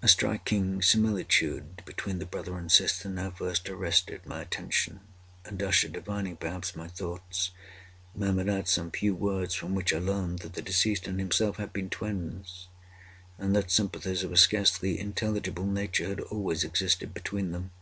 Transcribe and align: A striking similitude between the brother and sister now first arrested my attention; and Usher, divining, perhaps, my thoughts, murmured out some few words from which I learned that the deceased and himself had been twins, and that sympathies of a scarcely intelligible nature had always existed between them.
A 0.00 0.06
striking 0.06 0.80
similitude 0.80 1.82
between 1.84 2.20
the 2.20 2.24
brother 2.24 2.56
and 2.56 2.70
sister 2.70 3.08
now 3.08 3.32
first 3.32 3.68
arrested 3.68 4.24
my 4.24 4.40
attention; 4.42 5.00
and 5.44 5.60
Usher, 5.60 5.88
divining, 5.88 6.36
perhaps, 6.36 6.76
my 6.76 6.86
thoughts, 6.86 7.50
murmured 8.14 8.48
out 8.48 8.68
some 8.68 8.92
few 8.92 9.12
words 9.12 9.54
from 9.54 9.74
which 9.74 9.92
I 9.92 9.98
learned 9.98 10.38
that 10.38 10.52
the 10.52 10.62
deceased 10.62 11.08
and 11.08 11.18
himself 11.18 11.56
had 11.56 11.72
been 11.72 11.90
twins, 11.90 12.68
and 13.38 13.56
that 13.56 13.72
sympathies 13.72 14.22
of 14.22 14.30
a 14.30 14.36
scarcely 14.36 15.00
intelligible 15.00 15.66
nature 15.66 16.06
had 16.06 16.20
always 16.20 16.62
existed 16.62 17.12
between 17.12 17.50
them. 17.50 17.72